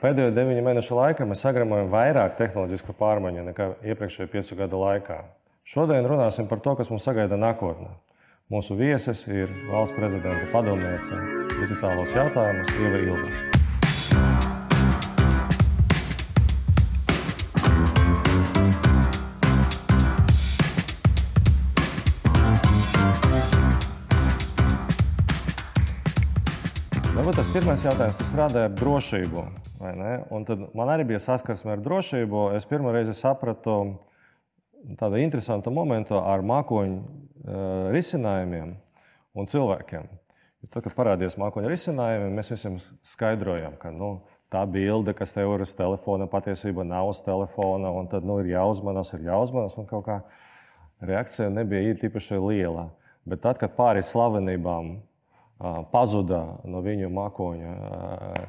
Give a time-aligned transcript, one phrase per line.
[0.00, 5.18] Pēdējo deviņu mēnešu laikā mēs sagramojam vairāk tehnoloģisku pārmaiņu nekā iepriekšējo piecu gadu laikā.
[5.68, 7.92] Šodien runāsim par to, kas mums sagaida nākotnē.
[8.50, 11.20] Mūsu viesis ir valsts prezidenta padomniece
[11.58, 13.59] digitālos jautājumus Ieva Ilves.
[27.40, 29.42] Tas pirmais jautājums, tu strādāji ar drošību.
[30.76, 32.42] Man arī bija saskarsme ar drošību.
[32.58, 33.76] Es pirmo reizi sapratu
[35.00, 38.74] tādu interesantu momentu ar mākoņu uh, risinājumiem
[39.32, 40.10] un cilvēkiem.
[40.68, 42.76] Tad, kad parādījās mākoņu risinājumi, mēs visiem
[43.08, 44.18] skaidrojām, ka nu,
[44.52, 48.52] tā bilde, kas tev ir uz telefona, patiesībā nav uz telefona, un tad nu, ir
[48.52, 50.20] jāuzmanās, ir jāuzmanās, un kaut kā
[51.00, 52.90] reakcija nebija īpaši liela.
[53.24, 54.98] Bet tad, kad pāri slavenībām
[55.92, 57.74] pazuda no viņu mākoņa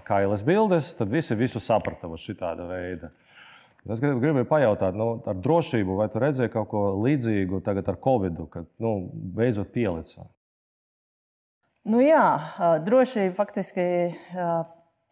[0.07, 3.11] kailas bildes, tad visi visu saprata šāda veida.
[3.89, 7.97] Es gribu, gribēju pajautāt, nu, ar drošību, vai tu redzēji kaut ko līdzīgu tagad ar
[7.97, 10.27] Covid, kad nu, beidzot pielica?
[11.89, 12.25] Nu, jā,
[12.85, 13.83] drošība faktiski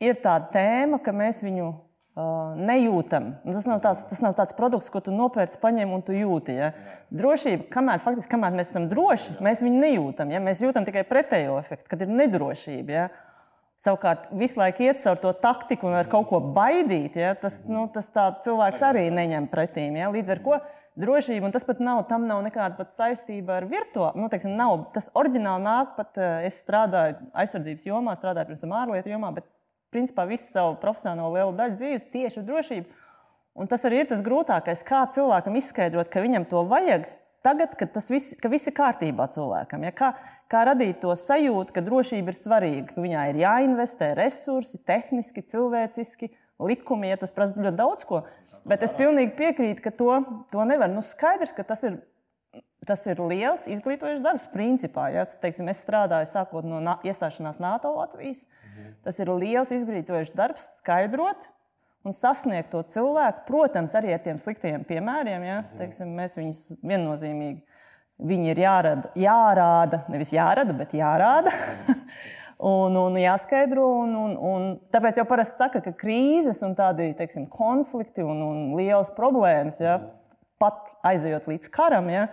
[0.05, 1.71] ir tāda tēma, ka mēs viņu
[2.17, 3.31] nejūtam.
[3.45, 6.55] Tas nav, tāds, tas nav tāds produkts, ko tu nopērci, paņem un tu jūti.
[6.57, 6.71] Ja?
[7.15, 10.33] Drošība, kamēr, faktiski, kamēr mēs esam droši, mēs viņu nejūtam.
[10.33, 10.41] Ja?
[10.43, 12.95] Mēs jūtam tikai pretējo efektu, kad ir nedrošība.
[12.95, 13.07] Ja?
[13.79, 17.31] Savukārt, visu laiku iet caur to taktiku un ar kaut ko baidīt, ja?
[17.39, 19.95] tas, nu, tas cilvēks arī neņem pretīm.
[20.01, 20.09] Ja?
[20.11, 20.59] Līdz ar to
[20.99, 24.19] drošība, un tas pat nav, tam nav nekāda saistība ar virtuālu.
[24.19, 29.13] Nu, teiksim, nav, tas oriģināli nāk pat, es strādāju aizsardzības jomā, strādāju pirms tam ārlietu
[29.13, 29.47] jomā, bet
[29.93, 32.99] principā visu savu profesionālo lielu daļu dzīves tieši uz drošību.
[33.59, 37.09] Un tas arī ir tas grūtākais, kā cilvēkam izskaidrot, ka viņam to vajag.
[37.43, 39.93] Tagad, kad tas viss, ka viss ir kārtībā cilvēkam, ja?
[39.95, 40.09] kā,
[40.51, 46.33] kā radīt to sajūtu, ka drošība ir svarīga, ka viņai ir jāinvestē resursi, tehniski, cilvēciski,
[46.59, 48.25] likumi, ja tas prasa ļoti daudz ko.
[48.67, 50.19] Bet es pilnīgi piekrītu, ka to,
[50.51, 50.91] to nevar.
[50.91, 52.01] Nu, skaidrs, ka tas ir
[52.89, 55.11] Tas ir liels izglītojošs darbs, principā.
[55.13, 58.43] Ja, teiksim, es strādāju sākot no iestāšanās NATO Latvijas.
[58.65, 58.91] Mhm.
[59.05, 61.49] Tas ir liels izglītojošs darbs, skaidrot
[62.07, 63.45] un sasniegt to cilvēku.
[63.45, 65.45] Protams, arī ar tiem sliktajiem piemēriem.
[65.45, 65.81] Ja, mhm.
[65.83, 67.61] teiksim, mēs viņus viennozīmīgi
[68.19, 71.53] viņi ir jārada, jārāda, nevis jārada, bet jārāda.
[72.71, 73.85] un, un jāskaidro.
[74.03, 78.61] Un, un, un tāpēc jau parasti saka, ka krīzes un tādi teiksim, konflikti un, un
[78.79, 80.13] lielas problēmas, ja, mhm.
[80.61, 82.11] pat aizejot līdz karam.
[82.11, 82.27] Ja,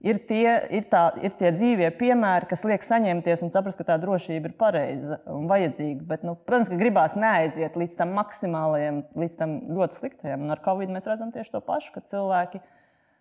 [0.00, 3.98] ir tie, ir, tā, ir tie dzīvie piemēri, kas liek saņemties un saprast, ka tā
[4.00, 6.06] drošība ir pareiza un vajadzīga.
[6.08, 10.46] Bet, nu, protams, ka gribās neaiziet līdz tam maksimālajam, līdz tam ļoti sliktajam.
[10.46, 12.62] Un ar Covid mēs redzam tieši to pašu, ka cilvēki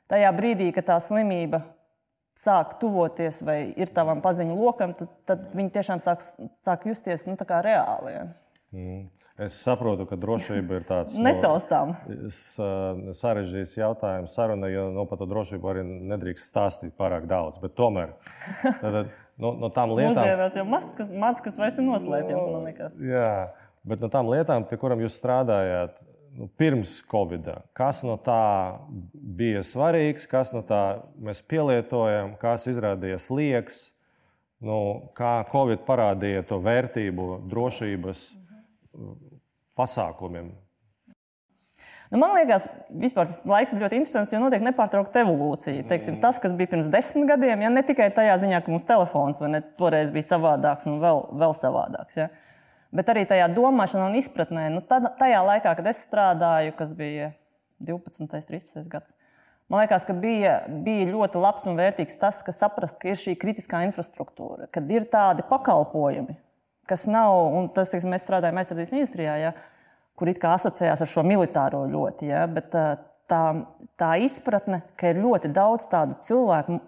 [0.09, 1.63] tajā brīdī, kad tā slimība
[2.39, 6.23] sāk tuvoties vai ir tavam paziņu lokam, tad, tad viņi tiešām sāk,
[6.63, 8.13] sāk justies nu, reāli.
[8.15, 8.27] Ja.
[8.69, 9.07] Mm.
[9.41, 11.95] Es saprotu, ka drošība ir tāds netaustām.
[12.05, 17.57] No, sarežģīts jautājums, saruna, jo no par to drošību arī nedrīkst stāstīt pārāk daudz.
[17.77, 18.13] Tomēr
[18.83, 19.09] tad,
[19.41, 22.99] no, no tām lietām, Mūsdienās jau maskas, maskas vairs ir noslēpjamas.
[23.09, 23.31] Jā,
[23.89, 25.97] bet no tām lietām, pie kurām jūs strādājāt
[26.37, 28.77] nu, pirms Covid, kas no tā
[29.13, 33.87] bija svarīgs, kas no tā mēs pielietojam, kas izrādījās liekas,
[34.61, 34.77] nu,
[35.17, 38.27] kā Covid parādīja to vērtību drošības
[39.79, 40.51] pasākumiem?
[42.09, 45.85] Nu, man liekas, vispār tas laiks ir ļoti interesants, jo notiek nepārtraukta evolūcija.
[45.91, 49.41] Teiksim, tas, kas bija pirms desmit gadiem, ja ne tikai tajā ziņā, ka mums telefons
[49.45, 52.27] ne, toreiz bija savādāks un vēl, vēl savādāks, ja,
[52.95, 54.65] bet arī tajā domāšanā un izpratnē.
[54.73, 57.29] Nu, tad, tajā laikā, kad es strādāju, kas bija
[57.77, 59.13] 12, 13 gads,
[59.69, 63.37] man liekas, ka bija, bija ļoti labs un vērtīgs tas, ka saprast, ka ir šī
[63.37, 66.39] kritiskā infrastruktūra, kad ir tādi pakalpojumi,
[66.89, 69.53] kas nav, un tas, teiksim, mēs strādājam aizsardzības ministrijā, ja,
[70.19, 73.43] kur it kā asociējās ar šo militāro ļoti, ja, bet tā,
[73.99, 76.79] tā izpratne, ka ir ļoti daudz tādu cilvēku,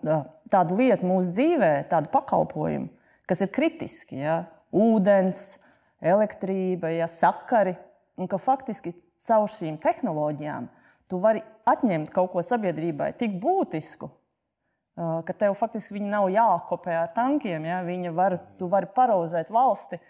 [0.51, 2.89] tādu lietu mūsu dzīvē, tādu pakalpojumu,
[3.29, 4.41] kas ir kritiski, ja,
[4.75, 5.55] ūdens,
[6.01, 7.75] elektrība, ja, sakari,
[8.17, 10.67] un ka faktiski caur šīm tehnoloģijām
[11.11, 14.09] tu vari atņemt kaut ko sabiedrībai tik būtisku,
[14.95, 17.65] ka tev faktiski viņi nav jākopē ar tankiem.
[17.67, 17.81] Ja?
[17.85, 20.01] Viņa var, tu vari paralizēt valsti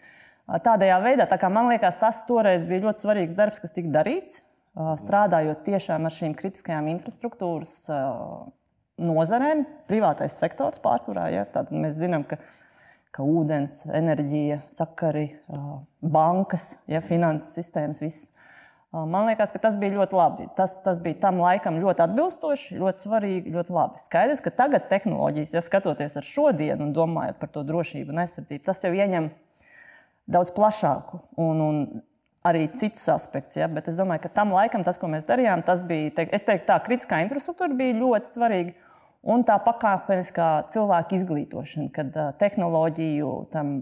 [0.65, 1.27] tādā veidā.
[1.29, 4.41] Tā man liekas, tas toreiz bija ļoti svarīgs darbs, kas tika darīts.
[4.71, 7.75] Strādājot tiešām ar šīm kritiskajām infrastruktūras
[9.01, 11.29] nozarēm, privātais sektors pārsvarā.
[11.35, 11.45] Ja?
[11.45, 12.39] Tad mēs zinām, ka,
[13.13, 15.27] ka ūdens, enerģija, sakari,
[16.01, 17.03] bankas, ja?
[17.03, 18.30] finanses sistēmas, viss
[18.91, 20.45] Man liekas, ka tas bija ļoti labi.
[20.57, 24.01] Tas, tas bija tam laikam ļoti atbilstoši, ļoti svarīgi, ļoti labi.
[24.03, 28.65] Skaidrs, ka tagad tehnoloģijas, ja skatoties ar šodienu un domājot par to drošību un aizsardzību,
[28.65, 29.29] tas jau ieņem
[30.31, 31.79] daudz plašāku un, un
[32.43, 33.61] arī citus aspektus.
[33.61, 33.69] Ja?
[33.71, 36.67] Bet es domāju, ka tam laikam tas, ko mēs darījām, tas bija, teik, es teiktu,
[36.73, 38.75] tā kritiskā infrastruktūra bija ļoti svarīga.
[39.31, 43.75] Un tā pakāpeniskā cilvēka izglītošana, kad uh, tehnoloģiju tam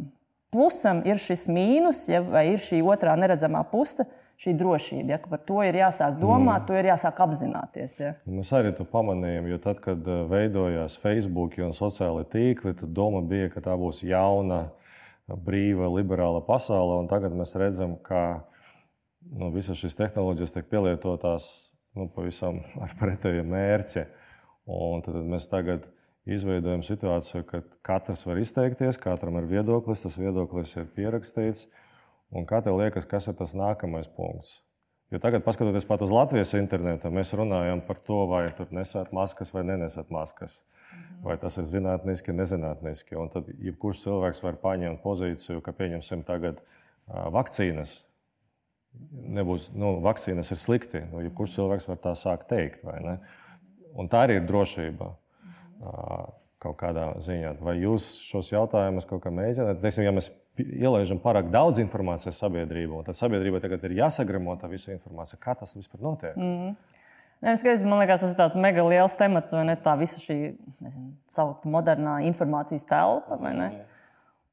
[0.51, 4.03] plusam ir šis mīnus, ja, vai ir šī otrā neredzamā puse,
[4.39, 5.13] šī drošība.
[5.13, 6.67] Ja, par to ir jāsāk domāt, mm.
[6.69, 7.97] to ir jāsāk apzināties.
[7.99, 8.11] Ja.
[8.29, 13.49] Mēs arī to pamanījām, jo tad, kad veidojās Facebook un sociālai tīkli, tad doma bija,
[13.51, 14.69] ka tā būs jauna,
[15.45, 17.01] brīva, liberāla pasaule.
[17.11, 18.45] Tagad mēs redzam, ka
[19.29, 21.49] nu, visas šīs tehnoloģijas tiek pielietotas
[21.97, 24.07] nu, pavisam ar pretēju mērķi.
[24.69, 25.87] Un tad mēs tagad
[26.29, 31.65] izveidojam situāciju, ka katrs var izteikties, katram ir viedoklis, tas viedoklis ir pierakstīts.
[32.35, 34.59] Un kā tev liekas, kas ir tas nākamais punkts?
[35.09, 39.49] Jo tagad, paskatoties pat uz Latvijas internetu, mēs runājam par to, vai tur nesat maskas
[39.55, 40.59] vai nenesat maskas.
[40.89, 41.23] Mhm.
[41.25, 43.17] Vai tas ir zinātniski, nezinātniski.
[43.17, 46.61] Un tad jebkurš cilvēks var paņemt pozīciju, ka pieņemsim tagad
[47.09, 48.03] vakcīnas.
[49.39, 51.01] Nebūs, nu, vakcīnas ir slikti.
[51.11, 52.85] Nu, jebkurš cilvēks var tā sākt teikt.
[53.97, 55.13] Un tā arī ir drošība
[56.59, 57.55] kaut kādā ziņā.
[57.63, 59.79] Vai jūs šos jautājumus kaut kā mēģināt?
[59.83, 64.93] Teiksim, ja mēs ielaižam pārāk daudz informācijas sabiedrībā, tad sabiedrībai tagad ir jāsagremo tā visa
[64.93, 65.39] informācija.
[65.41, 66.37] Kā tas vispār notiek?
[66.37, 66.75] Mm.
[67.39, 69.77] Ne, skaidrs, man liekas, tas ir tāds mega liels temats, vai ne?
[69.79, 70.37] Tā visa šī
[70.83, 71.13] nezinu,
[71.71, 73.39] modernā informācijas telpa.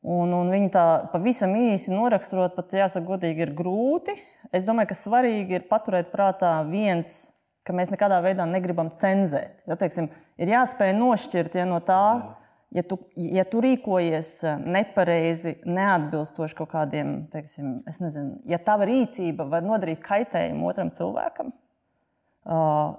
[0.06, 4.14] Un, un viņi tā pavisam īsi noraksturot, pat jāsaka, godīgi, ir grūti.
[4.54, 7.24] Es domāju, ka svarīgi ir paturēt prātā viens
[7.66, 9.58] ka mēs nekādā veidā negribam cenzēt.
[9.66, 12.02] Ja, teiksim, ir jāspēj nošķirt ja, no tā,
[12.74, 19.46] ja tu, ja tu rīkojies eh, nepareizi, neatbilstoši kaut kādiem, teiksim, nezinu, ja tava rīcība
[19.50, 21.52] var nodarīt kaitējumu otram cilvēkam.
[22.46, 22.94] Uh,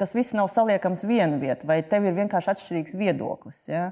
[0.00, 3.66] tas viss nav saliekams vienu vietu, vai tev ir vienkārši atšķirīgs viedoklis.
[3.68, 3.90] Ja?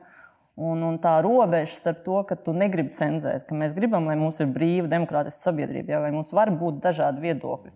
[0.54, 4.38] Un, un tā robeža starp to, ka tu negribi cenzēt, ka mēs gribam, lai mums
[4.40, 7.74] ir brīva, demokrātiska sabiedrība, ja, lai mums var būt dažādi viedokļi.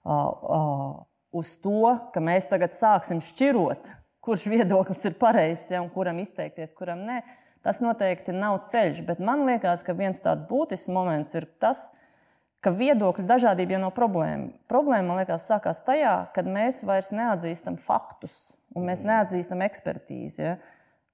[0.00, 0.92] Uh, uh,
[1.36, 3.88] uz to, ka mēs tagad sāksim šķirot,
[4.30, 7.20] kurš viedoklis ir pareizs ja, un kuram izteikties, kuram nē.
[7.66, 11.88] Tas noteikti nav ceļš, bet man liekas, ka viens tāds būtisks moments ir tas,
[12.64, 14.52] ka viedokļu dažādība jau nav problēma.
[14.70, 20.46] Problēma, man liekas, sākās tajā, kad mēs vairs neatzīstam faktus un mēs neatzīstam ekspertīzi.
[20.46, 20.54] Ja.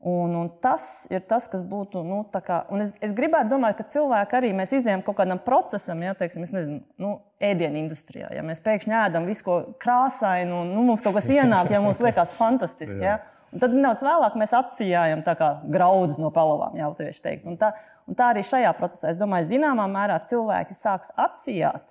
[0.06, 2.04] Un, un tas ir tas, kas būtu.
[2.06, 6.12] Nu, kā, es, es gribētu domāt, ka cilvēki arī mēs izējām kaut kādam procesam, ja
[6.14, 7.10] teiksim, nezinu, nu,
[7.42, 8.28] ēdienu industrijā.
[8.36, 11.98] Ja mēs pēkšņi ēdam visu ko krāsainu, un nu, mums kaut kas ienāk, ja mums
[12.04, 13.00] liekas fantastiski.
[13.02, 13.16] ja?
[13.50, 15.26] Un tad nedaudz vēlāk mēs atsijājam
[15.74, 17.42] graudus no palavām, jau tā teikt.
[17.50, 17.74] Un tā,
[18.06, 21.82] un tā arī šajā procesā, es domāju, zināmā mērā cilvēki sāks atsijāt.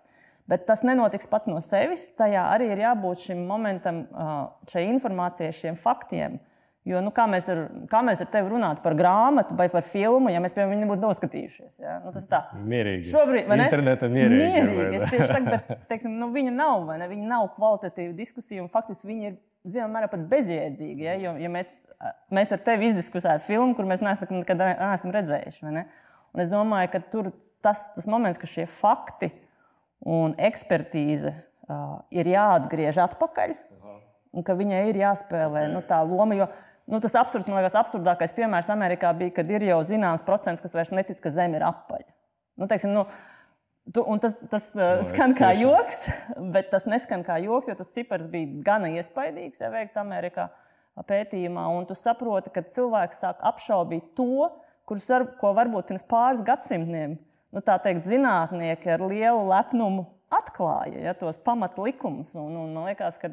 [0.48, 2.08] Bet tas nenotiks pats no sevis.
[2.16, 4.06] Tajā arī ir jābūt šim momentam,
[4.72, 6.40] šai informācijai, šiem faktiem.
[6.40, 6.52] Uh,
[6.86, 10.30] Jo, nu, kā, mēs ar, kā mēs ar tevi runātu par grāmatu vai par filmu,
[10.30, 11.80] ja mēs pie viņiem nebūtu noskatījušies?
[11.82, 11.96] Ja?
[12.04, 13.08] Nu, tas tā mierīgi.
[13.10, 13.66] Šobrīd, vai ne?
[13.66, 14.50] Internetā mierīgi.
[14.52, 15.00] mierīgi.
[15.00, 17.08] Es tieši saku, bet, teiksim, nu, viņa nav, vai ne?
[17.10, 21.08] Viņa nav kvalitatīva diskusija, un faktiski viņa ir, zināmā mērā, pat bezjēdzīga.
[21.08, 21.16] Ja?
[21.24, 21.72] Jo, ja mēs,
[22.38, 25.88] mēs ar tevi izdiskusētu filmu, kur mēs neesam nekad neesam redzējuši, ne?
[26.36, 27.32] un es domāju, ka tur
[27.66, 29.32] tas, tas moments, ka šie fakti
[30.06, 33.58] un ekspertīze uh, ir jāatgriež atpakaļ.
[34.36, 36.36] Un ka viņai ir jāspēlē nu, tā loma.
[36.36, 36.50] Jo,
[36.86, 40.76] Nu, tas absurds, man liekas, absurdākais piemērs Amerikā bija, kad ir jau zināms procents, kas
[40.78, 42.12] vairs netic, ka Zeme ir apaļa.
[42.62, 43.08] Nu, teiksim, nu,
[43.90, 45.66] tu, tas tas no, uh, skan kā tieši...
[45.66, 46.04] joks,
[46.56, 50.52] bet tas neskan kā joks, jo tas cipars bija gana iespaidīgs, ja veikts Amerikā
[51.10, 51.66] pētījumā.
[51.74, 54.52] Un tu saproti, ka cilvēks sāk apšaubīt to,
[54.86, 61.16] kurus var, ko varbūt pirms pāris gadsimtiem nu, teikt, zinātnieki ar lielu lepnumu atklāja ja,
[61.18, 62.34] tos pamatlikumus.
[62.38, 63.32] Un, un man liekas, ka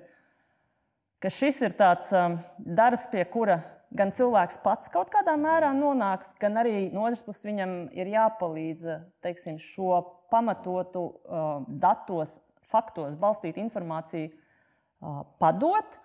[1.23, 3.61] ka šis ir tāds um, darbs, pie kura
[3.95, 8.87] gan cilvēks pats kaut kādā mērā nonāks, gan arī no otras puses viņam ir jāpalīdz
[9.25, 10.01] teiksim, šo
[10.33, 12.39] pamatotu uh, datos,
[12.73, 16.01] faktos balstītu informāciju uh, padot.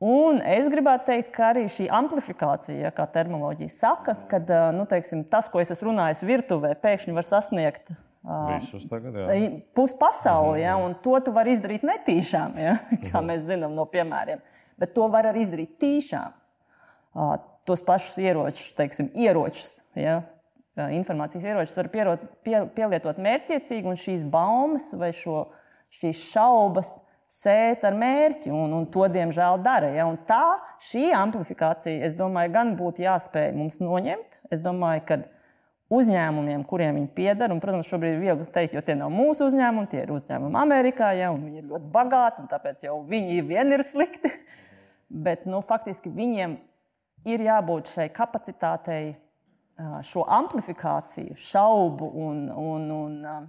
[0.00, 4.86] Un es gribētu teikt, ka arī šī amplifikācija, ja, kā terminoloģija saka, kad uh, nu,
[4.90, 9.36] teiksim, tas, ko es esmu runājis virtuvē, pēkšņi var sasniegt Visus tagad, jā.
[9.76, 12.74] Puspasauli, ja, un to tu vari izdarīt netīšām, ja,
[13.08, 14.42] kā mēs zinām no piemēriem.
[14.80, 16.36] Bet to var arī izdarīt tīšām.
[17.68, 20.20] Tos pašus ieročus, teiksim, ieročus, ja,
[20.76, 25.46] informācijas ieročus var pierot, pie, pielietot mērķiecīgi, un šīs baumas vai šo,
[26.00, 26.98] šīs šaubas
[27.30, 29.92] sēt ar mērķi, un, un to, diemžēl, dara.
[29.94, 30.06] Ja?
[30.10, 30.58] Un tā,
[30.90, 34.40] šī amplifikācija, es domāju, gan būtu jāspēj mums noņemt.
[34.50, 35.20] Es domāju, ka
[35.90, 37.52] uzņēmumiem, kuriem viņi pieder.
[37.52, 41.12] Un, protams, šobrīd ir viegli teikt, jo tie nav mūsu uzņēmumi, tie ir uzņēmumi Amerikā,
[41.18, 44.32] ja, un viņi ir ļoti bagāti, un tāpēc jau viņi vien ir slikti.
[45.26, 46.60] Bet nu, faktiski viņiem
[47.28, 49.16] ir jābūt šai kapacitātei,
[50.06, 53.48] šo amplifikāciju, šaubu un, un, un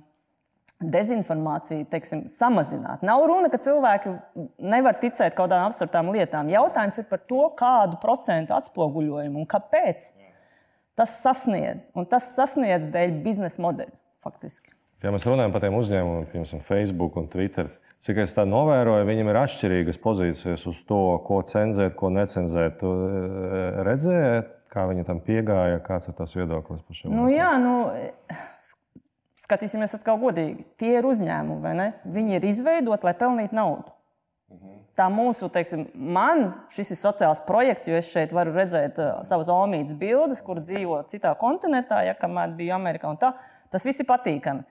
[0.82, 3.04] dezinformāciju teiksim, samazināt.
[3.06, 4.16] Nav runa, ka cilvēki
[4.72, 6.50] nevar ticēt kaut kādām absurtām lietām.
[6.50, 10.10] Jautājums ir par to, kādu procentu atspoguļojumu un kāpēc
[11.02, 11.90] tas sasniedz.
[11.98, 14.76] Un tas sasniedz dēļ biznesa modeļa faktiski.
[15.02, 17.66] Ja mēs runājam par tiem uzņēmumiem, piemēram, Facebook un Twitter,
[18.02, 22.78] cik es tā novēroju, viņiem ir atšķirīgas pozīcijas uz to, ko cenzēt, ko necenzēt.
[22.84, 24.44] Tu e, redzēji,
[24.74, 27.10] kā viņi tam piegāja, kāds ir tas viedoklis par šo?
[27.14, 27.74] Nu, jā, nu,
[29.42, 30.68] skatīsimies atkal godīgi.
[30.78, 31.90] Tie ir uzņēmumi, vai ne?
[32.06, 33.96] Viņi ir izveidoti, lai pelnītu naudu.
[34.52, 34.80] Mhm.
[34.98, 39.48] Tā mūsu, teiksim, man šis ir sociāls projekts, jo es šeit varu redzēt uh, savas
[39.52, 43.14] omītas bildes, kur dzīvo citā kontinentā, ja kamēr biju Amerikā.
[43.72, 44.68] Tas viss ir patīkami.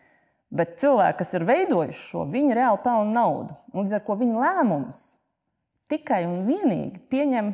[0.51, 3.57] Bet cilvēki, kas ir veidojuši šo, viņi reāli pelna naudu.
[3.73, 5.03] Līdz ar to viņa lēmumus
[5.91, 7.53] tikai un vienīgi pieņem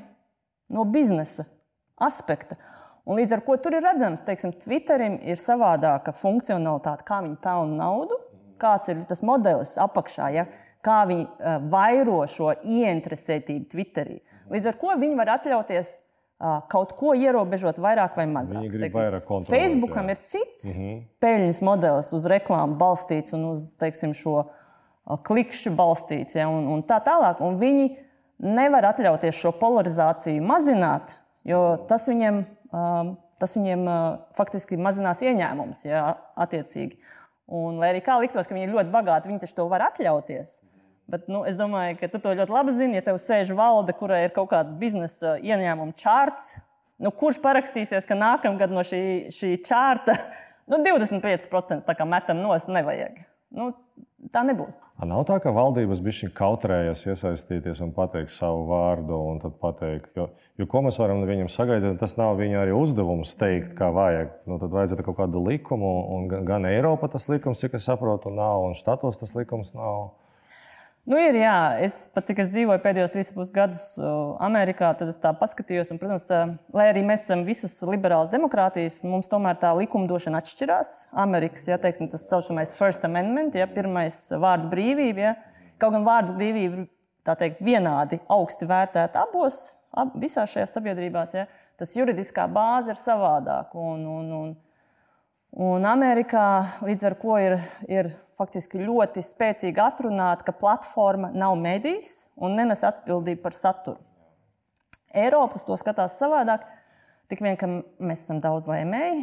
[0.72, 1.46] no biznesa
[2.02, 2.58] aspekta.
[3.06, 7.84] Un līdz ar to tur ir redzams, ka Twitterim ir savādāka funkcionalitāte, kā viņi pelna
[7.84, 8.18] naudu,
[8.58, 10.46] kāds ir tas modelis apakšā, ja?
[10.86, 14.20] Kā viņi uh, vairo šo ieinteresētību Twitterī.
[14.52, 18.70] Līdz ar to viņi var atļauties uh, kaut ko ierobežot vairāk vai mazāk.
[18.94, 19.34] Vairāk.
[19.50, 20.16] Facebookam jā.
[20.16, 21.04] ir cits mm -hmm.
[21.20, 26.48] peļņas modelis, uz reklāmu balstīts un uz teiksim, šo uh, klikšķu balstīts ja?
[26.48, 27.42] un, un tā tālāk.
[27.42, 27.96] Un viņi
[28.38, 32.44] nevar atļauties šo polarizāciju mazināt, jo tas viņiem
[32.76, 36.98] Um, tas viņiem uh, faktiski mazinās ieņēmumus, ja, attiecīgi.
[37.46, 40.56] Un, lai arī kā liktos, ka viņi ir ļoti bagāti, viņi to var atļauties.
[41.10, 42.98] Bet nu, es domāju, ka tu to ļoti labi zini.
[42.98, 46.56] Ja tev sēž valde, kurai ir kaut kāds biznesa ieņēmuma čārts,
[46.98, 50.16] nu, kurš parakstīsies, ka nākamgad no šī, šī čārta
[50.70, 53.22] nu, 25% metam nos nevajag.
[53.54, 53.70] Nu,
[54.34, 54.74] tā nebūs.
[54.96, 59.18] A nav tā, ka valdības bija kautrējas iesaistīties un pateikt savu vārdu,
[59.60, 63.90] pateikt, jo, jo ko mēs varam viņam sagaidīt, tas nav viņa arī uzdevums teikt, kā
[63.92, 64.32] vajag.
[64.48, 68.64] Nu, tad vajadzētu kaut kādu likumu, un gan Eiropa tas likums, cik es saprotu, nav,
[68.64, 70.16] un štatos tas likums nav.
[71.06, 73.82] Nu, ir, jā, es pat cik es dzīvoju pēdējos trīs pusē gadus
[74.42, 75.92] Amerikā, tad es tā paskatījos.
[75.94, 76.26] Un, protams,
[76.74, 80.96] lai arī mēs esam visas liberālas demokrātijas, mums tomēr tā likumdošana atšķirās.
[81.26, 85.28] Amerikas, ja teiksim, tas saucamais First Amendment, ja pirmais vārdu brīvība.
[85.28, 85.36] Ja,
[85.78, 89.60] kaut gan vārdu brīvība ir teikt, vienādi augsti vērtēta abos,
[89.94, 91.46] ab, visās šajās sabiedrībās, ja,
[91.78, 93.78] tas juridiskā bāze ir savādāka.
[93.78, 94.54] Un, un, un,
[95.56, 96.46] un Amerikā
[96.84, 97.58] līdz ar to ir.
[97.88, 104.00] ir faktiski ļoti spēcīgi atrunāt, ka platforma nav medijs un nenes atbildību par saturu.
[105.16, 106.66] Eiropas to skatās savādāk.
[107.26, 109.22] Tik vien, ka mēs esam daudz lēmēji,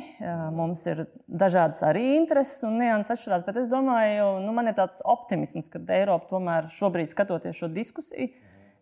[0.52, 5.00] mums ir dažādas arī intereses un nianses atšķirās, bet es domāju, nu, man ir tāds
[5.08, 8.28] optimisms, ka Eiropa tomēr šobrīd skatoties šo diskusiju,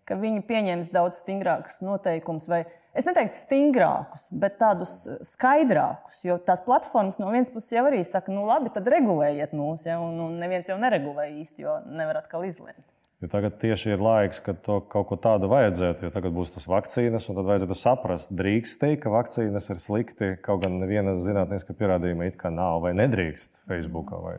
[0.09, 2.63] ka viņi pieņems daudz stingrākus noteikumus vai
[2.97, 4.95] es neteiktu stingrākus, bet tādus
[5.31, 6.23] skaidrākus.
[6.27, 9.99] Jo tās platformas no vienas puses jau arī saka, nu labi, tad regulējiet mūs, ja,
[10.03, 12.83] un, un neviens jau neregulē īsti, jo nevar atkal izlemt.
[13.21, 16.65] Jo tagad tieši ir laiks, kad to kaut ko tādu vajadzētu, jo tagad būs tas
[16.65, 21.75] vakcīnas, un tad vajadzētu saprast, drīkst teikt, ka vakcīnas ir slikti, kaut gan neviena zinātniska
[21.77, 24.23] pierādījuma it kā nav, vai nedrīkst Facebookā.
[24.25, 24.33] Vai...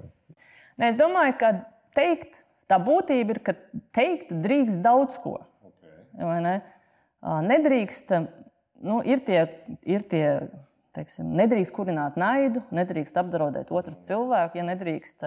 [0.82, 1.52] Ne, es domāju, ka
[1.94, 3.54] teikt, tā būtība ir, ka
[3.94, 5.36] teikt drīkst daudz ko.
[5.62, 6.58] Okay.
[7.22, 8.10] Nedrīkst,
[8.82, 9.44] nu, ir tie,
[9.86, 10.26] ir tie
[10.96, 15.24] teiksim, nedrīkst kurināt naidu, nedrīkst apdraudēt otru cilvēku, ja nedrīkst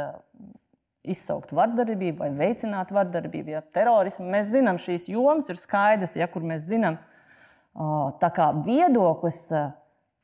[1.05, 4.27] izsaukt vardarbību vai veicināt vardarbību, ja terorismu.
[4.33, 6.99] Mēs zinām, šīs jomas ir skaidrs, ja kur mēs zinām,
[8.21, 9.41] tā kā viedoklis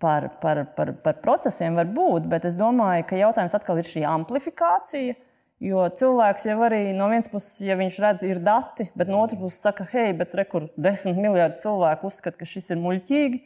[0.02, 4.06] par, par, par, par procesiem var būt, bet es domāju, ka jautājums atkal ir šī
[4.10, 5.18] amplifikācija.
[5.62, 9.38] Jo cilvēks jau arī no vienas puses, ja viņš redz, ir dati, bet no otras
[9.38, 13.42] puses saka, hei, bet rekur desmit miljardi cilvēku uzskata, ka šis ir muļķīgi,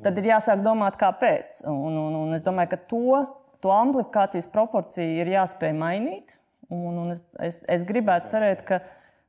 [0.00, 1.58] tad ir jāsāk domāt, kāpēc.
[1.68, 3.18] Un, un, un es domāju, ka to,
[3.60, 6.38] to amplifikācijas proporciju ir jāspēj mainīt.
[6.72, 8.78] Un, un es, es, es gribētu cerēt, ka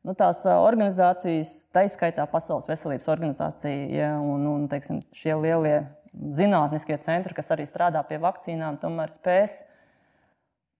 [0.07, 5.81] nu, tās organizācijas, tā izskaitā Pasaules veselības organizācija ja, un, un teiksim, šie lielie
[6.37, 9.65] zinātniskie centri, kas arī strādā pie vakcīnām, tomēr spēs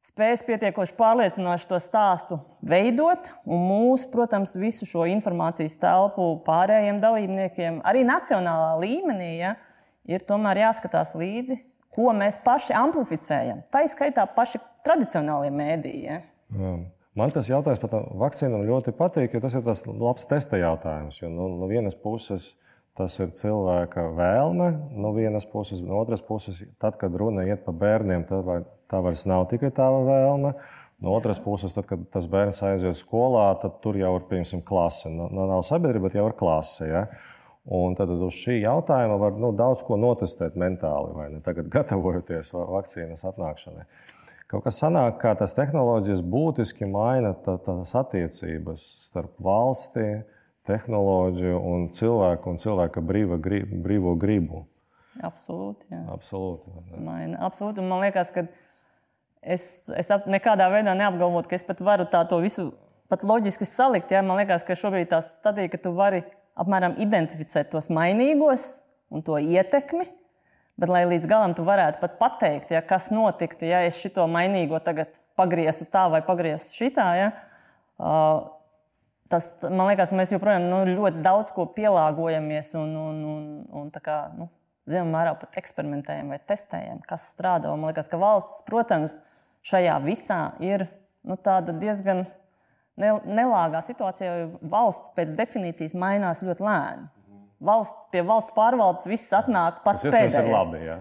[0.06, 7.82] spējas pietiekoši pārliecinoši to stāstu veidot, un mūsu, protams, visu šo informācijas telpu pārējiem dalībniekiem,
[7.88, 9.56] arī nacionālā līmenī, ja,
[10.10, 11.60] ir tomēr jāskatās līdzi,
[11.92, 13.66] ko mēs paši amplificējam.
[13.72, 16.04] Tā izskaitā paši tradicionālie mēdīji.
[16.08, 16.22] Ja.
[16.58, 16.74] Jā.
[17.20, 21.18] Man tas jautājums par vakcīnu ļoti patīk, jo tas ir tas labs testa jautājums.
[21.20, 22.54] Jo no, no vienas puses
[22.96, 27.76] tas ir cilvēka vēlme, no vienas puses, no otras puses, tad, kad runa iet par
[27.80, 30.54] bērniem, tad vai tā vairs nav tikai tava vēlme.
[31.02, 35.10] No otras puses, tad, kad tas bērns aiziet skolā, tad tur jau ir piemēram klase.
[35.10, 36.90] Nu, nav sabiedrība, bet jau ir klase.
[36.92, 37.06] Ja?
[37.74, 41.42] Un tad uz šī jautājuma var nu, daudz ko notestēt mentāli, vai ne?
[41.46, 43.88] Tagad gatavojoties vakcīnas atnākšanai.
[44.52, 50.24] kaut kas sanāk, ka tās tehnoloģijas būtiski maina tā, tās attiecības starp valsti,
[50.70, 54.66] tehnoloģiju un cilvēku un cilvēka brīva, brīvo gribu.
[55.22, 55.86] Absolūti.
[55.92, 56.02] Jā.
[56.14, 56.72] Absolūti,
[57.04, 57.84] Maina, absolūti.
[57.84, 58.46] Man liekas, ka
[59.42, 62.70] es, es nekādā veidā neapgalvotu, ka es pat varu tā to visu
[63.12, 64.14] pat loģiski salikt.
[64.14, 64.24] Jā.
[64.26, 66.24] Man liekas, ka šobrīd tā stadija, ka tu vari
[66.60, 68.80] apmēram identificēt tos mainīgos
[69.12, 70.08] un to ietekmi.
[70.80, 74.80] Bet, lai līdz galam tu varētu pat pateikt, ja, kas notiktu, ja es šo mainīgo
[74.82, 77.28] tagad pagriezu tā vai pagriezu šitā, ja,
[78.02, 78.48] uh,
[79.30, 83.46] tas, man liekas, mēs joprojām nu, ļoti daudz ko pielāgojamies un, un, un,
[83.82, 84.48] un kā, nu,
[84.90, 87.72] zināmā mērā pat eksperimentējam vai testējam, kas strādā.
[87.76, 89.20] Man liekas, ka valsts, protams,
[89.68, 90.88] šajā visā ir
[91.28, 91.38] nu,
[91.82, 92.26] diezgan
[92.98, 97.10] nelāgā situācijā, jo valsts pēc definīcijas mainās ļoti lēni.
[97.62, 100.08] Valsts, pie valsts pārvaldes viss atnāk pats
[100.50, 100.82] labi.
[100.88, 100.98] Jā.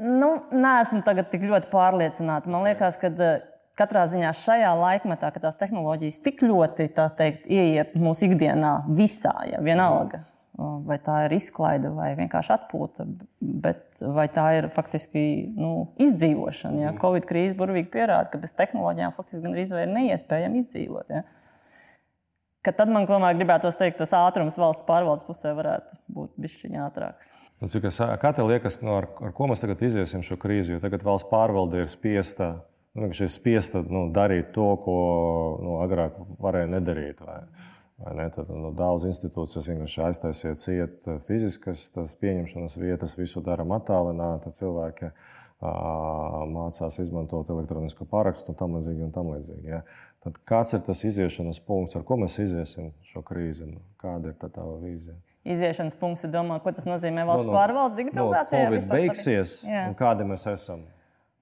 [0.00, 2.50] Nu, nē, esmu tagad tik ļoti pārliecināta.
[2.50, 3.44] Man liekas, ka eh,
[3.78, 9.60] katrā ziņā šajā laikmetā, kad tās tehnoloģijas tik ļoti teikt, ieiet mūsu ikdienā visā, ja
[9.62, 10.24] vienalga.
[10.24, 13.06] Mm vai tā ir izklaide vai vienkārši atpūta,
[13.40, 15.24] bet vai tā ir faktiski
[15.56, 15.70] nu,
[16.02, 16.82] izdzīvošana.
[16.82, 16.90] Ja?
[16.92, 17.00] Mhm.
[17.02, 21.10] Covid krīze burvīgi pierāda, ka bez tehnoloģijām faktiski gandrīz vai ir neiespējami izdzīvot.
[21.10, 21.24] Ja?
[22.64, 27.32] Ka tad man tomēr gribētos teikt, tas ātrums valsts pārvaldes pusē varētu būt bijis ātrāks.
[27.60, 30.74] Nu, cik tev liekas, no, ar, ar ko mēs tagad iziesim šo krīzi?
[30.74, 32.54] Jo tagad valsts pārvalde ir spiesta,
[32.98, 34.96] nu, spiesta nu, darīt to, ko
[35.62, 37.22] nu, agrāk varēja nedarīt.
[37.24, 37.42] Vai?
[38.02, 44.50] Tad, nu, daudz institūcijas vienkārši aiztaisiet ciet eh, fiziskas pieņemšanas vietas, visu darām attālināti.
[44.56, 45.12] Cilvēki
[45.64, 49.06] mācās izmantot elektronisko parakstu un tam līdzīgi.
[49.06, 49.84] Un tam līdzīgi ja.
[50.24, 53.68] Tad kāds ir tas iziešanas punkts, ar ko mēs iziesim šo krīzi?
[53.68, 55.16] Nu, kāda ir tā tā vīzija?
[55.44, 58.62] Iziešanas punkts ir domāt, ko tas nozīmē valsts no, no, pārvaldes digitalizācijā.
[58.62, 60.86] No, Covid beigsies, un kādi mēs esam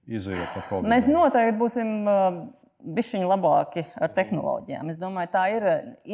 [0.07, 0.91] izējot no Covid?
[0.91, 1.95] Mēs noteikti būsim.
[2.03, 2.43] Uh,
[2.83, 4.89] bišķiņi labāki ar tehnoloģijām.
[4.91, 5.65] Es domāju, tā ir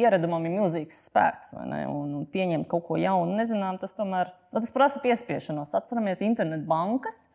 [0.02, 1.52] ieradumam ir milzīgs spēks.
[1.58, 5.74] Un, un pieņemt kaut ko jaunu, nezinām, tas tomēr tas prasa piespiešanos.
[5.76, 7.26] Atceramies, internet bankas.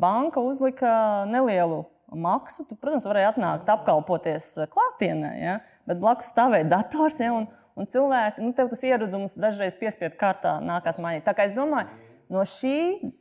[0.00, 2.66] Banka uzlika nelielu maksu.
[2.68, 5.58] Tu, protams, varēji atnākt, apkalpoties klātienē, ja?
[5.88, 7.20] bet blakus stāvēja dators.
[7.22, 7.32] Ja?
[7.38, 7.48] Un,
[7.80, 11.24] un cilvēki, nu, tev tas ieradums dažreiz piespiedu kārtā nākās mainīt.
[11.26, 11.88] Tā kā es domāju,
[12.32, 12.76] no šī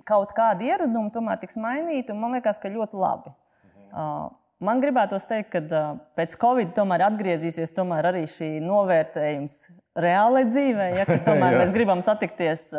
[0.08, 3.36] kaut kāda ieraduma tomēr tiks mainīta, un man liekas, ka ļoti labi.
[3.94, 4.32] Uh,
[4.64, 5.82] Man gribētos teikt, ka
[6.18, 9.58] pēc Covid tomēr atgriezīsies tomēr arī šī novērtējums
[10.00, 12.70] reālai dzīvē, ja tomēr mēs gribam satikties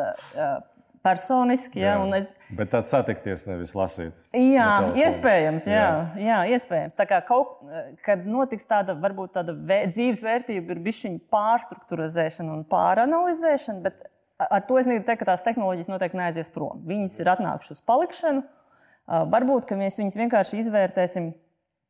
[1.05, 1.83] personiski.
[1.83, 2.31] Ja, jā, es...
[2.57, 4.17] Bet tad satikties, nevis lasīt.
[4.33, 5.69] Jā, iespējams.
[5.69, 5.85] Jā,
[6.17, 6.25] jā.
[6.25, 6.97] jā, iespējams.
[6.97, 7.61] Tā kā kaut
[8.07, 14.07] kad notiks tāda, varbūt tāda vē, dzīves vērtība, ir bijusi pārstruktūrizēšana un pāranalizēšana, bet
[14.49, 16.81] ar to es negribu teikt, ka tās tehnoloģijas noteikti neaizies prom.
[16.89, 18.45] Viņas ir atnākušas uz palikšanu.
[19.37, 21.35] Varbūt mēs viņus vienkārši izvērtēsim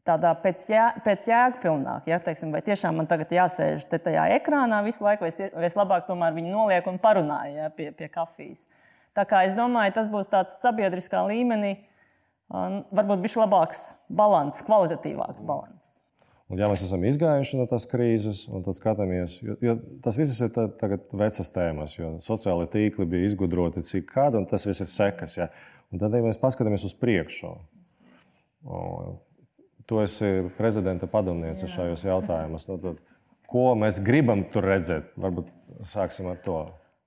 [0.08, 2.08] tādā pēc, jā, pēc jēgpilnāk.
[2.10, 5.48] Ja, teiksim, vai tiešām man tagad jāsēž te tajā ekrānā visu laiku, vai es, tie,
[5.54, 8.66] vai es labāk tomēr viņu nolieku un parunāju ja, pie, pie kafijas.
[9.16, 11.76] Tā kā es domāju, tas būs tāds sabiedriskā līmenī,
[12.50, 15.80] varbūt bijis labāks balans, kvalitatīvāks balans.
[16.52, 20.42] Un, ja mēs esam izgājuši no tās krīzes, un tad skatāmies, jo, jo tas viss
[20.44, 24.84] ir tā, tagad vecas tēmas, jo sociālai tīkli bija izgudroti cik kādi, un tas viss
[24.84, 25.38] ir sekas.
[25.38, 25.48] Ja.
[25.88, 27.54] Un tad, ja mēs paskatāmies uz priekšu,
[29.88, 32.64] Tu esi prezidenta padomniece šajos jautājumos.
[32.70, 33.02] Nu, tad,
[33.50, 35.12] ko mēs gribam tur redzēt?
[35.20, 35.50] Varbūt
[35.84, 36.62] sāksim ar to.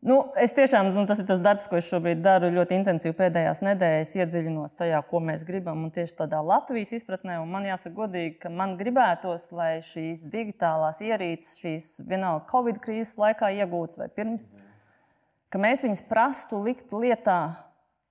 [0.08, 3.63] Nu, es tiešām, nu, tas ir tas darbs, ko es šobrīd daru ļoti intensīvi pēdējās
[3.66, 5.82] nedēļas, iedziļinos tajā, ko mēs gribam.
[5.88, 11.02] Un tieši tādā Latvijas izpratnē, un man jāsaka, godīgi, ka man gribētos, lai šīs digitālās
[11.02, 14.52] ierīces, šīs vienalga Covid krīzes laikā iegūtas vai pirms,
[15.50, 17.42] ka mēs viņus prastu likt lietā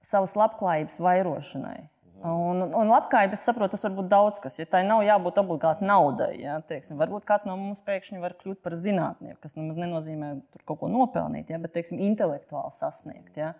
[0.02, 1.78] savas labklājības vairošanai.
[2.24, 4.56] Un, un labklājība, es saprotu, tas var būt daudz kas.
[4.58, 8.62] Ja tai nav jābūt obligāti naudai, ja, teiksim, varbūt kāds no mums pēkšņi var kļūt
[8.64, 10.32] par zinātnieku, kas nemaz nenozīmē
[10.64, 13.36] kaut ko nopelnīt, ja, bet teiksim, intelektuāli sasniegt.
[13.36, 13.52] Ja.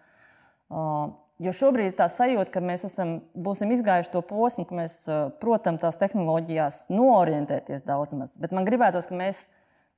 [0.73, 4.99] Uh, jo šobrīd ir tā sajūta, ka mēs esam, būsim izgājuši to posmu, ka mēs,
[5.42, 8.35] protams, tās tehnoloģijās noorientēties daudz maz.
[8.40, 9.45] Bet man gribētos, ka mēs,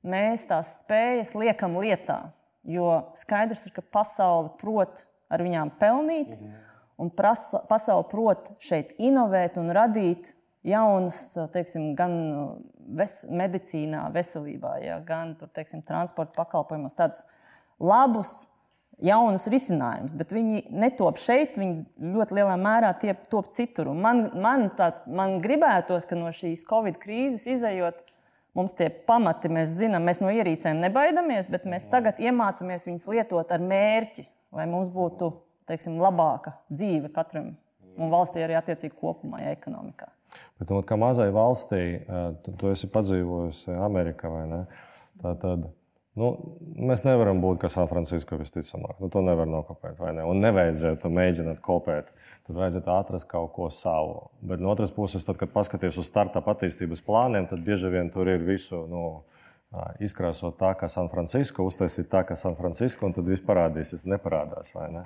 [0.02, 2.24] mēs tās spējas liekam lietā.
[2.68, 6.34] Jo skaidrs ir, ka pasaule prot ar viņām pelnīt.
[6.34, 6.64] Mhm
[6.98, 10.32] un prasa, pasauli prot šeit inovēt un radīt
[10.66, 12.12] jaunas, teiksim, gan
[12.98, 17.24] ves, medicīnā, veselībā, ja, gan tur, teiksim, transporta pakalpojumos, tādus
[17.78, 18.48] labus,
[19.04, 20.14] jaunus risinājumus.
[20.18, 22.92] Bet viņi netop šeit, viņi ļoti lielā mērā
[23.30, 23.92] top citur.
[23.92, 28.02] Un man, man, tā, man gribētos, ka no šīs Covid krīzes izējot.
[28.56, 33.52] Mums tie pamati, mēs zinām, mēs no ierīcēm nebaidamies, bet mēs tagad iemācāmies viņus lietot
[33.54, 34.24] ar mērķi,
[34.56, 35.28] lai mums būtu
[35.68, 37.54] teiksim, labāka dzīve katram
[37.98, 40.10] un valstī arī attiecīgi kopumā ekonomikā.
[40.58, 41.82] Bet, un, kā mazai valstī,
[42.44, 44.60] tu, tu esi padzīvojusi Amerikā vai ne?
[45.22, 45.64] Tā tad
[46.18, 46.30] nu,
[46.90, 48.98] mēs nevaram būt kā Sanfrancisko visticamāk.
[49.02, 50.26] Nu, to nevar nokopēt vai ne?
[50.28, 52.12] Un nevajadzētu mēģināt kopēt.
[52.48, 54.28] Tad vajadzētu atrast kaut ko savu.
[54.40, 58.30] Bet no otras puses, tad, kad paskaties uz startup attīstības plāniem, tad bieži vien tur
[58.30, 58.84] ir visu.
[58.88, 59.02] Nu,
[60.00, 64.72] Izkrāsot tā, kā Sanfrancisko, uztaisīt tā, kā Sanfrancisko, un tad viss parādīsies, neparādās.
[64.94, 65.02] Ne?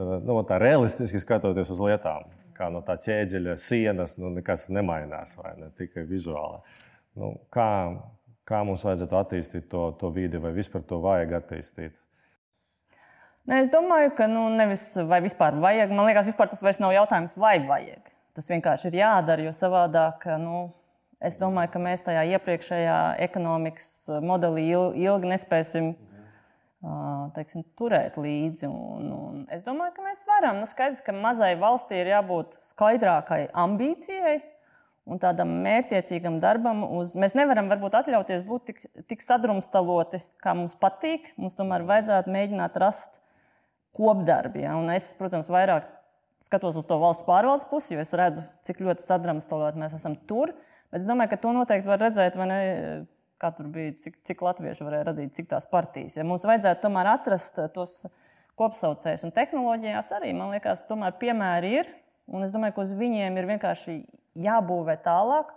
[0.00, 5.34] Tad, nu, tā realistiski skatoties uz lietām, kā no tā ķēdeļa sienas, nu, nekas nemainās,
[5.36, 6.62] vai ne tikai vizuāli.
[7.20, 7.66] Nu, kā,
[8.48, 11.92] kā mums vajadzētu attīstīt to, to vidi, vai vispār to vajag attīstīt?
[13.50, 15.92] Ne, es domāju, ka nu, nevis vai vispār vajag.
[15.92, 18.08] Man liekas, vispār tas vairs nav jautājums, vai vajag.
[18.36, 20.68] Tas vienkārši ir jādara, jo savādāk, nu,
[21.20, 23.90] es domāju, ka mēs tajā iepriekšējā ekonomikas
[24.24, 25.92] modelī ilgi nespēsim
[27.36, 28.68] teiksim, turēt līdzi.
[28.68, 30.60] Un, un es domāju, ka mēs varam.
[30.62, 34.38] Nu, skaidrs, ka mazai valstī ir jābūt skaidrākai ambīcijai
[35.10, 36.82] un tādam mērķiecīgam darbam.
[36.96, 41.32] Uz, mēs nevaram varbūt atļauties būt tik, tik sadrumstaloti, kā mums patīk.
[41.40, 43.20] Mums tomēr vajadzētu mēģināt rast
[43.96, 44.64] kopdarbi.
[44.64, 44.78] Ja?
[44.80, 45.88] Un es, protams, vairāk
[46.40, 50.54] skatos uz to valsts pārvaldes pusi, jo es redzu, cik ļoti sadrumstaloti mēs esam tur.
[50.90, 52.38] Bet es domāju, ka to noteikti var redzēt
[53.40, 56.18] kā tur bija, cik, cik latvieši varēja radīt, cik tās partijas.
[56.18, 58.02] Ja mums vajadzētu tomēr atrast eh, tos
[58.60, 61.94] kopsaucējus, un tehnoloģijās arī, man liekas, tomēr piemēri ir.
[62.30, 63.96] Un es domāju, ka uz viņiem ir vienkārši
[64.38, 65.50] jābūvē tālāk.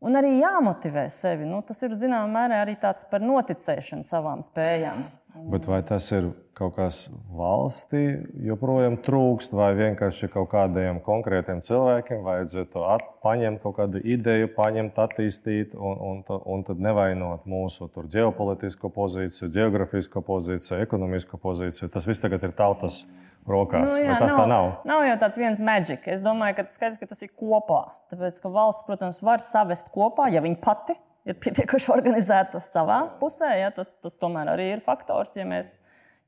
[0.00, 1.44] Un arī jāmotivē sevi.
[1.46, 5.04] Nu, tas ir zināmā mērā arī tāds par noticēšanu savām spējām.
[5.50, 8.02] Bet vai tas ir kaut kas valstī
[8.44, 12.82] joprojām trūkst, vai vienkārši kaut kādiem konkrētiem cilvēkiem vajadzētu
[13.24, 20.22] paņemt kaut kādu ideju, paņemt, attīstīt, un, un, un tad nevainot mūsu ģeopolitisko pozīciju, geogrāfisko
[20.26, 21.88] pozīciju, ekonomisko pozīciju.
[21.94, 23.04] Tas viss tagad ir tautas
[23.48, 23.94] rokās.
[23.94, 24.72] Nu, jā, tas nav, tā nav.
[24.88, 26.16] Nav jau tāds viens maģisks.
[26.18, 27.86] Es domāju, ka tas, skaidrs, ka tas ir kopā.
[28.12, 33.52] Tāpēc, ka valsts, protams, var savest kopā, ja viņi pati ir pietiekuši organizēta savā pusē.
[33.60, 35.76] Ja, tas, tas tomēr arī ir faktors, ja mēs,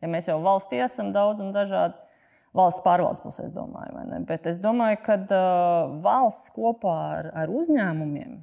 [0.02, 1.98] ja mēs jau valstī esam daudz un dažādi.
[2.52, 8.35] Valsts pārvaldes pusē, es domāju, bet es domāju, ka uh, valsts kopā ar, ar uzņēmumiem,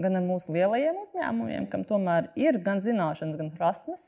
[0.00, 4.06] gan ar mūsu lielajiem uzņēmumiem, kam tomēr ir gan zināšanas, gan prasmes,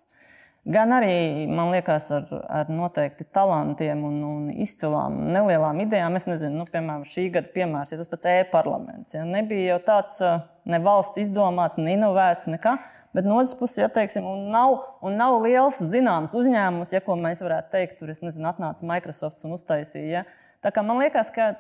[0.69, 6.19] gan arī, man liekas, ar, ar noteikti talantiem un, un izcilām nelielām idejām.
[6.19, 9.17] Es nezinu, nu, piemēram, šī gada piemērs, ja tas pats e-parlaments.
[9.17, 10.21] Ja, nebija jau tāds
[10.69, 12.77] ne valsts izdomāts, ne inovēts, nekā.
[13.17, 17.17] Bet no otras puses, ja teiksim, un nav, un nav liels zināms uzņēmums, ja ko
[17.19, 20.21] mēs varētu teikt, tur nezinu, atnāca Microsoft un uztaisīja.
[20.21, 20.53] Ja.
[20.63, 21.57] Tā kā man liekas, ka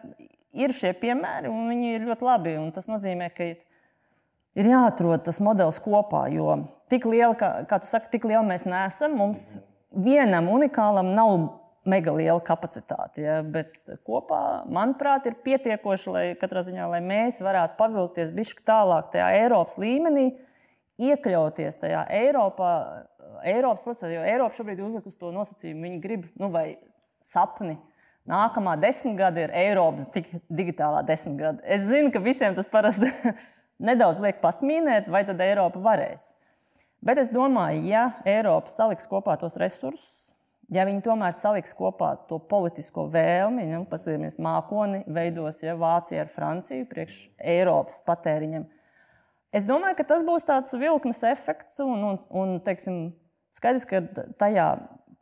[0.54, 2.54] ir šie piemēri, un viņi ir ļoti labi.
[2.76, 3.48] Tas nozīmē, ka
[4.58, 6.26] ir jāatrod tas modelis kopā.
[6.34, 6.58] Jo
[6.90, 9.16] tik liela, kā, kā tu saki, tik liela mēs neesam.
[9.20, 9.50] Mums
[9.90, 11.34] vienam unikālam nav
[11.88, 13.22] mega liela kapacitāte.
[13.24, 19.30] Ja, bet kopā, manuprāt, ir pietiekoši, lai ziņā lai mēs varētu pavilkties bišķi tālāk tajā
[19.44, 20.30] Eiropas līmenī,
[21.00, 22.72] iekļauties tajā Eiropā,
[23.48, 26.74] Eiropas procesā, jo Eiropa šobrīd uzliek uz to nosacījumu, viņi grib, nu, vai
[27.24, 27.78] sapni.
[28.28, 30.10] Nākamā desmitgade ir Eiropas
[30.52, 31.64] digitālā desmitgade.
[31.64, 33.08] Es zinu, ka visiem tas parasti
[33.80, 36.30] nedaudz liek pasmīnēt, vai tad Eiropa varēs.
[37.04, 40.34] Bet es domāju, ja Eiropa saliks kopā tos resursus,
[40.68, 46.32] ja viņi tomēr saliks kopā to politisko vēlmi, nu, paskatīsimies, mākoni veidos ja, Vācija ar
[46.32, 48.68] Franciju priekš Eiropas patēriņam.
[49.50, 53.08] Es domāju, ka tas būs tāds vilkmes efekts un, un, un teiksim,
[53.56, 54.04] skaidrs, ka
[54.38, 54.68] tajā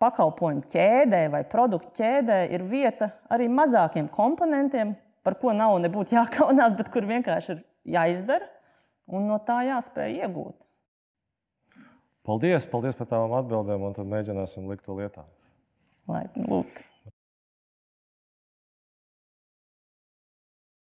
[0.02, 4.92] pakalpojumu ķēdē vai produktu ķēdē ir vieta arī mazākiem komponentiem,
[5.24, 7.64] par ko nav nebūtu jākaunās, bet kur vienkārši ir
[7.94, 8.48] jāizdara
[9.08, 10.56] un no tā jāspēj iegūt.
[12.28, 15.24] Paldies, paldies par tām atbildēm, un tad mēģināsim likt to lietā.
[16.08, 16.82] Laipni lūgt.